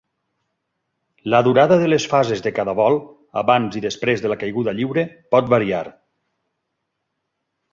La 1.33 1.41
durada 1.47 1.75
de 1.83 1.89
les 1.91 2.07
fases 2.13 2.41
de 2.47 2.51
cada 2.59 2.75
vol 2.79 2.97
abans 3.43 3.77
i 3.81 3.83
després 3.85 4.25
de 4.25 4.33
la 4.33 4.39
caiguda 4.45 4.75
lliure 4.79 5.05
pot 5.37 5.53
variar. 5.57 5.83